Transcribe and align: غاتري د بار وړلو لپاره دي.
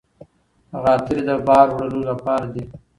غاتري 0.81 1.21
د 1.29 1.31
بار 1.47 1.67
وړلو 1.75 2.01
لپاره 2.09 2.45
دي. 2.53 2.63